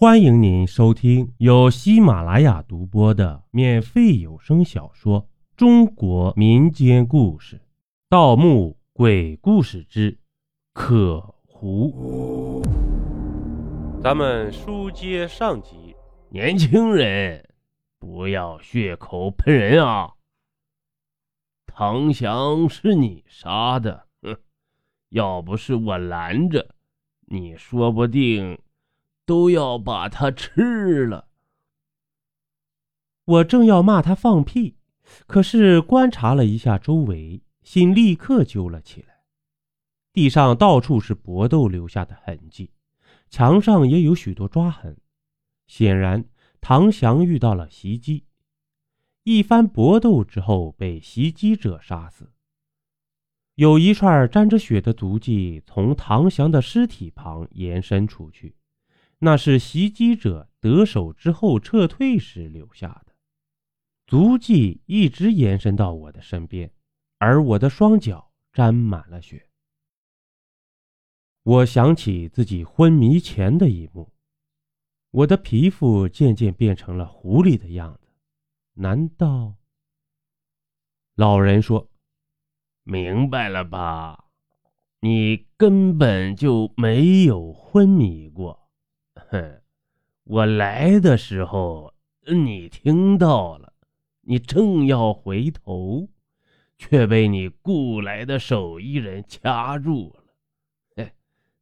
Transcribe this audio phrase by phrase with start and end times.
[0.00, 5.24] 欢迎您收听由喜马拉雅独播的免费有声小说
[5.58, 7.56] 《中国民间故事·
[8.08, 10.18] 盗墓鬼故事之
[10.72, 12.62] 可胡》。
[14.02, 15.94] 咱们书接上集，
[16.30, 17.46] 年轻人，
[17.98, 20.14] 不要血口喷人啊！
[21.66, 24.34] 唐翔是你杀的，哼！
[25.10, 26.74] 要不是我拦着，
[27.26, 28.58] 你说不定……
[29.24, 31.28] 都要把他吃了。
[33.24, 34.76] 我正要骂他放屁，
[35.26, 39.20] 可是观察了一下周围，心立刻揪了起来。
[40.12, 42.72] 地上到处是搏斗留下的痕迹，
[43.28, 44.96] 墙上也有许多抓痕，
[45.68, 46.24] 显然
[46.60, 48.24] 唐翔遇到了袭击。
[49.22, 52.32] 一番搏斗之后，被袭击者杀死。
[53.54, 58.56] 有一串沾着血的足迹从唐翔的尸体旁延伸出去。
[59.22, 63.14] 那是袭击者得手之后撤退时留下的
[64.06, 66.72] 足迹，一直延伸到我的身边，
[67.18, 69.46] 而我的双脚沾满了血。
[71.42, 74.12] 我想起自己昏迷前的一幕，
[75.10, 78.08] 我的皮肤渐渐变成了狐狸的样子。
[78.74, 79.56] 难道？
[81.14, 81.90] 老人说
[82.84, 84.30] ：“明白了吧？
[85.00, 88.58] 你根本就没有昏迷过。”
[89.30, 89.62] 哼，
[90.24, 91.94] 我来的时候
[92.26, 93.72] 你听到了，
[94.22, 96.08] 你正要回头，
[96.76, 100.34] 却被你雇来的手艺人掐住了。
[100.96, 101.12] 嘿，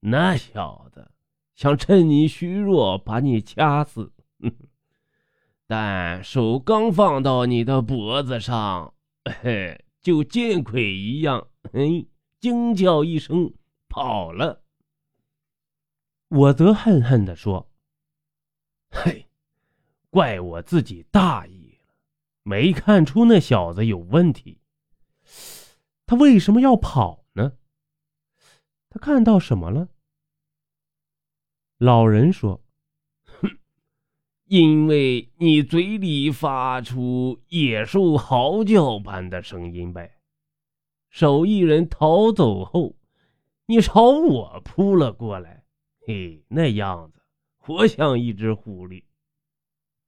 [0.00, 1.10] 那小子
[1.54, 4.12] 想趁你虚弱把你掐死，
[5.68, 8.94] 但手刚放到你的脖子上，
[9.42, 12.08] 嘿，就见鬼一样，嘿，
[12.40, 13.52] 惊叫一声
[13.90, 14.62] 跑了。
[16.28, 17.70] 我则恨恨地说
[18.92, 19.26] ：“嘿，
[20.10, 21.94] 怪我自己大意了，
[22.42, 24.60] 没看出那小子有问题。
[26.04, 27.54] 他为什么要跑呢？
[28.90, 29.88] 他看到什么了？”
[31.78, 32.62] 老人说
[33.24, 33.58] ：“哼，
[34.44, 40.18] 因为你嘴里发出野兽嚎叫般的声音呗。
[41.08, 42.96] 手艺人逃走后，
[43.64, 45.56] 你朝我扑了过来。”
[46.08, 47.20] 嘿，那样子
[47.58, 49.04] 活像一只狐狸。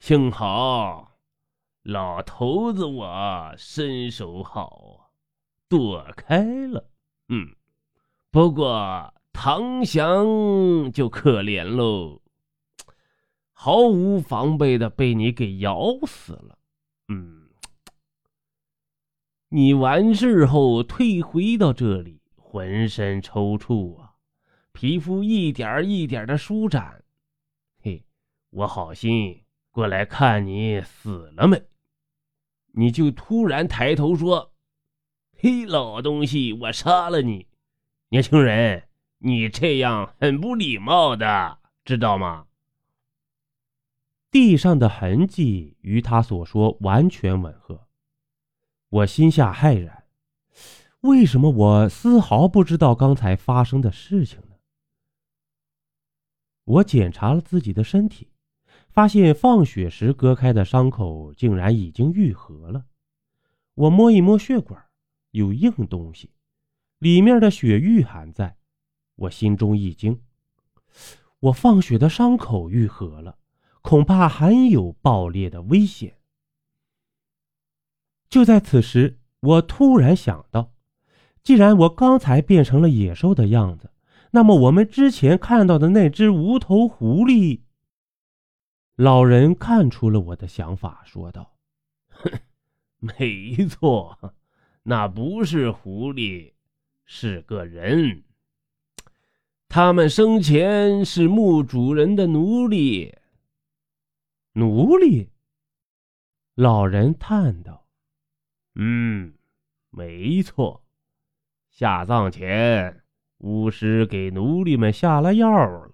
[0.00, 1.18] 幸好
[1.82, 5.12] 老头子我身手好啊，
[5.68, 6.88] 躲开了。
[7.28, 7.54] 嗯，
[8.30, 12.22] 不过唐翔就可怜喽，
[13.52, 16.58] 毫无防备的被你给咬死了。
[17.08, 17.50] 嗯，
[19.50, 24.01] 你完事后退回到这里，浑身抽搐啊。
[24.72, 27.04] 皮肤一点一点的舒展，
[27.82, 28.04] 嘿，
[28.50, 31.62] 我好心过来看你死了没，
[32.72, 34.52] 你就突然抬头说
[35.38, 37.46] ：“嘿，老东西，我杀了你！”
[38.10, 38.88] 年轻人，
[39.18, 42.46] 你这样很不礼貌的，知道吗？
[44.30, 47.86] 地上的痕迹与他所说完全吻合，
[48.88, 50.04] 我心下骇然，
[51.00, 54.51] 为什么我丝毫不知道刚才发生的事情呢？
[56.64, 58.28] 我检查了自己的身体，
[58.88, 62.86] 发现放血时割开的伤口竟然已经愈合了。
[63.74, 64.84] 我摸一摸血管，
[65.30, 66.30] 有硬东西，
[66.98, 68.56] 里面的血玉还在。
[69.16, 70.20] 我心中一惊，
[71.40, 73.38] 我放血的伤口愈合了，
[73.82, 76.18] 恐怕还有爆裂的危险。
[78.28, 80.72] 就在此时，我突然想到，
[81.42, 83.90] 既然我刚才变成了野兽的样子，
[84.34, 87.60] 那么我们之前看到的那只无头狐狸，
[88.96, 91.58] 老人看出了我的想法，说道
[92.08, 92.40] ：“哼
[92.98, 94.34] 没错，
[94.84, 96.54] 那不是狐狸，
[97.04, 98.24] 是个人。
[99.68, 103.14] 他们生前是墓主人的奴隶。
[104.52, 105.28] 奴隶。”
[106.56, 107.86] 老人叹道
[108.76, 109.34] ：“嗯，
[109.90, 110.82] 没错，
[111.70, 112.98] 下葬前。”
[113.42, 115.92] 巫师给奴隶们下了药了，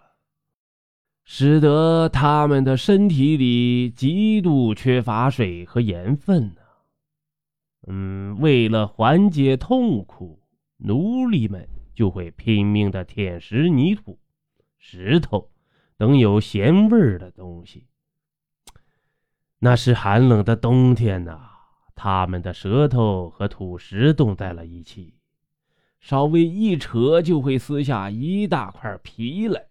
[1.24, 6.60] 使得他们的身体里极度缺乏水和盐分呢。
[7.86, 10.42] 嗯，为了缓解痛苦，
[10.76, 14.18] 奴隶们就会拼命的舔食泥土、
[14.76, 15.50] 石头
[15.96, 17.86] 等有咸味的东西。
[19.60, 21.48] 那是寒冷的冬天呐，
[21.94, 25.17] 他们的舌头和土石冻在了一起。
[26.00, 29.68] 稍微一扯就会撕下一大块皮来，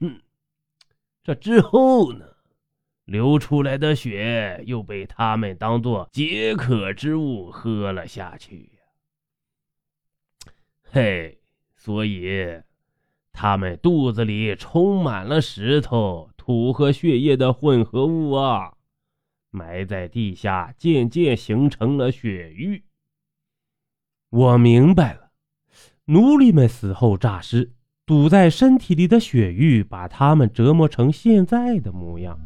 [0.00, 0.20] 哼！
[1.22, 2.26] 这之后呢，
[3.04, 10.52] 流出来的血又被他们当做解渴之物喝了下去呀。
[10.82, 11.40] 嘿，
[11.76, 12.62] 所以
[13.32, 18.76] 他们肚子里充满了石头、土和血液的混合物啊，
[19.50, 22.84] 埋在地下，渐渐形成了血域。
[24.30, 25.23] 我明白了，
[26.06, 27.72] 奴隶们死后诈尸。
[28.06, 32.38] 堵在身体里的血玉，把他们折磨成现在的模样。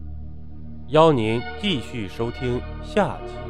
[0.90, 3.47] 邀您继续收听下集。